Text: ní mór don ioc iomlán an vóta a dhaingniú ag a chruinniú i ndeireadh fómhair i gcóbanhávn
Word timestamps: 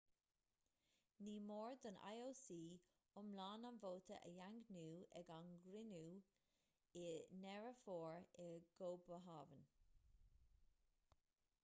ní 1.25 1.33
mór 1.47 1.73
don 1.81 1.97
ioc 2.11 2.39
iomlán 2.55 3.67
an 3.69 3.75
vóta 3.83 4.17
a 4.29 4.31
dhaingniú 4.39 4.95
ag 5.21 5.29
a 5.35 5.39
chruinniú 5.65 6.09
i 7.03 7.07
ndeireadh 7.41 7.81
fómhair 7.89 8.31
i 8.47 8.47
gcóbanhávn 8.71 9.63